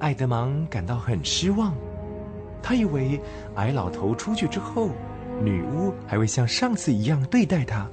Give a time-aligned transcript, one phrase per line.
[0.00, 1.74] 爱德芒感到很失望，
[2.62, 3.20] 他以为
[3.56, 4.88] 矮老头出去之后，
[5.42, 7.86] 女巫还会像上次一样对待他。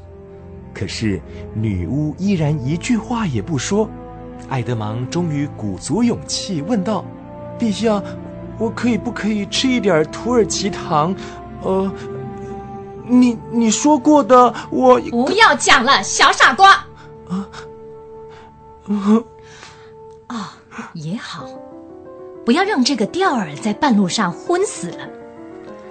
[0.74, 1.22] 可是
[1.54, 3.90] 女巫依然一句话也不说。
[4.48, 7.04] 爱德芒终于鼓足勇气问道
[7.60, 8.02] ：“陛下，
[8.58, 11.14] 我可以不可以吃一点土耳其糖？
[11.64, 11.92] 呃，
[13.06, 16.72] 你你说过的，我不要讲了，小傻瓜。”
[17.28, 17.50] 啊，
[20.30, 20.46] 哦，
[20.94, 21.46] 也好。
[22.48, 25.00] 不要让这个吊儿在半路上昏死了。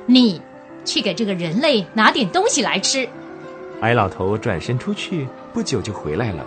[0.07, 0.41] 你
[0.87, 3.07] 去给这个人类拿点东西来吃。
[3.83, 6.43] 矮老头转身出去，不久就回来了，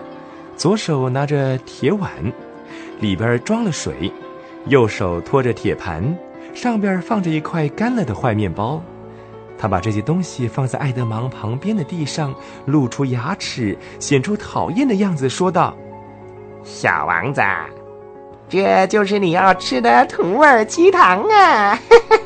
[0.56, 2.10] 左手拿着铁碗，
[2.98, 4.10] 里边装了水；
[4.66, 6.02] 右手托着铁盘，
[6.52, 8.82] 上边放着一块干了的坏面包。
[9.56, 12.34] 他把这些东西放在爱德芒旁边的地上，
[12.66, 15.76] 露出牙齿，显出讨厌的样子，说道
[16.64, 17.40] ：“小王子。”
[18.50, 21.78] 这就是你要吃的土耳其糖啊！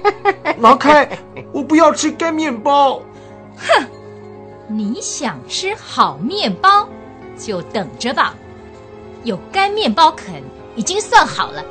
[0.57, 1.07] 拿开！
[1.53, 2.99] 我不要吃干面包。
[3.57, 3.87] 哼，
[4.67, 6.89] 你想吃好面包，
[7.37, 8.35] 就等着吧。
[9.23, 10.43] 有干面包啃
[10.75, 11.63] 已经算好了，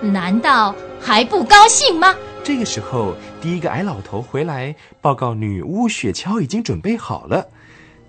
[0.00, 2.14] 难道还不高兴吗？
[2.42, 7.46] 这个时候，第一个矮老头回来报告女巫雪橇已经准备好了。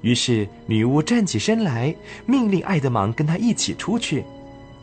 [0.02, 1.96] 于是女巫站起身来，
[2.26, 4.26] 命令爱德芒跟他一起出去。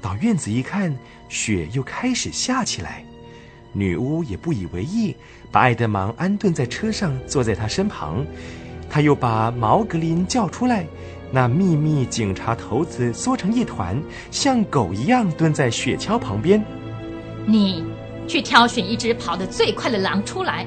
[0.00, 0.94] 到院子一看，
[1.28, 3.04] 雪又开始下起来。
[3.72, 5.14] 女巫也不以为意，
[5.52, 8.26] 把爱德芒安顿在车上，坐在他身旁。
[8.88, 10.84] 他又把毛格林叫出来，
[11.30, 16.60] 那秘密警察头子缩成一团，像狗一样蹲在雪橇旁边。
[17.46, 17.84] 你
[18.26, 20.66] 去挑选一只跑得最快的狼出来，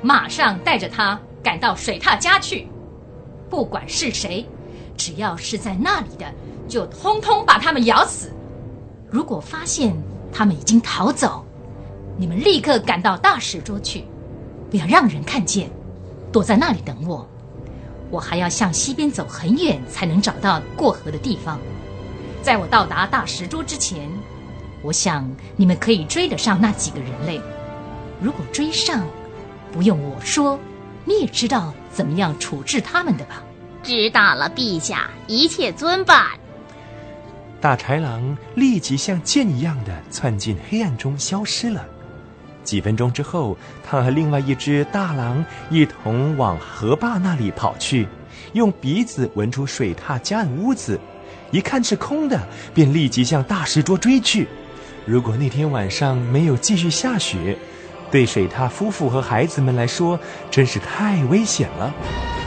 [0.00, 2.66] 马上带着它赶到水獭家去。
[3.50, 4.48] 不管是谁，
[4.96, 6.32] 只要是在那里的，
[6.66, 8.32] 就通通把他们咬死。
[9.10, 9.94] 如果发现
[10.32, 11.44] 他们已经逃走，
[12.16, 14.04] 你们立刻赶到大石桌去，
[14.70, 15.68] 不要让人看见，
[16.30, 17.28] 躲在那里等我。
[18.10, 21.58] 我还要向西边走很远才能找到过河的地方。
[22.42, 24.08] 在我到达大石桌之前，
[24.82, 27.40] 我想你们可以追得上那几个人类。
[28.20, 29.06] 如果追上，
[29.72, 30.58] 不用我说，
[31.04, 33.42] 你也知道怎么样处置他们的吧？
[33.82, 36.26] 知道了，陛下，一切遵办。
[37.60, 41.84] 大豺狼立即像箭一样的窜进黑暗中消失了。
[42.64, 43.56] 几分钟之后，
[43.86, 48.08] 他和另外一只大狼一同往河坝那里跑去，
[48.54, 50.98] 用鼻子闻出水獭家的屋子，
[51.50, 52.40] 一看是空的，
[52.72, 54.46] 便立即向大石桌追去。
[55.04, 57.58] 如果那天晚上没有继续下雪，
[58.10, 60.18] 对水獭夫妇和孩子们来说
[60.50, 61.92] 真是太危险了。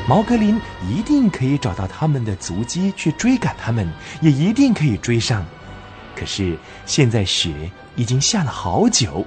[0.06, 0.60] 毛格林
[0.90, 3.90] 一定可以找到他们的足迹，去追赶他们，
[4.22, 5.46] 也一定可以追上。
[6.14, 9.26] 可是现在雪已经下了好久，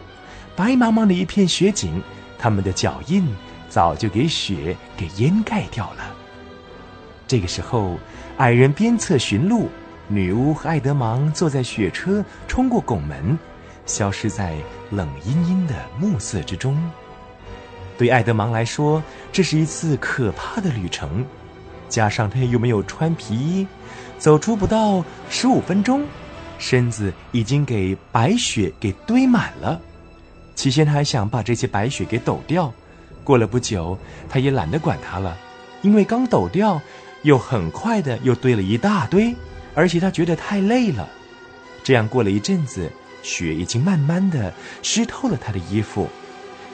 [0.54, 2.02] 白茫茫的一片雪景，
[2.38, 3.26] 他们的脚印
[3.70, 6.14] 早就给雪给掩盖掉了。
[7.26, 7.98] 这个时候，
[8.36, 9.70] 矮人鞭策驯鹿，
[10.08, 13.38] 女巫和爱德芒坐在雪车冲过拱门，
[13.86, 14.54] 消失在
[14.90, 16.78] 冷阴阴的暮色之中。
[17.98, 19.02] 对爱德芒来说，
[19.32, 21.24] 这是一次可怕的旅程，
[21.88, 23.66] 加上他又没有穿皮衣，
[24.18, 26.04] 走出不到十五分钟，
[26.58, 29.80] 身子已经给白雪给堆满了。
[30.54, 32.72] 起先他还想把这些白雪给抖掉，
[33.24, 33.96] 过了不久，
[34.28, 35.36] 他也懒得管它了，
[35.82, 36.80] 因为刚抖掉，
[37.22, 39.34] 又很快的又堆了一大堆，
[39.74, 41.08] 而且他觉得太累了。
[41.82, 42.90] 这样过了一阵子，
[43.22, 44.52] 雪已经慢慢的
[44.82, 46.08] 湿透了他的衣服。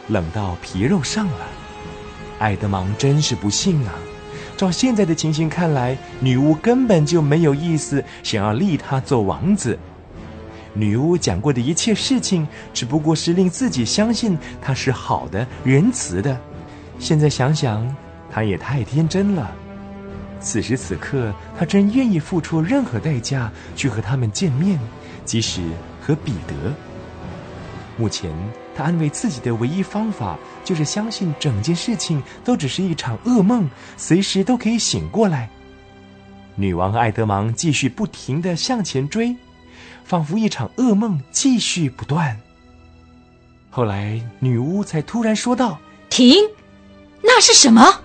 [0.09, 1.47] 冷到皮肉上了，
[2.39, 3.95] 爱德芒真是不幸啊！
[4.57, 9.79] 照现在的情形看来，女巫根本就没有意思想要立他做王子。
[10.75, 16.39] 女巫讲过的一切事情，只不过是令自己相信他是好的、仁慈的。
[16.99, 17.95] 现在想想，
[18.31, 19.55] 他也太天真了。
[20.41, 24.79] 此时此刻，他真愿意付出任何代价去和他们见面，
[25.25, 25.63] 即使
[26.01, 26.55] 和彼得。
[27.97, 28.31] 目前。
[28.74, 35.51] 他安慰自己的唯一方法，就是相信整件事情都只是一场噩梦，随时都可以醒过来。
[36.54, 39.36] 女王和爱德芒继续不停的向前追，
[40.04, 42.39] 仿佛一场噩梦继续不断。
[43.71, 45.78] 后来，女巫才突然说道
[46.10, 46.34] ：“停，
[47.22, 48.01] 那是什么？”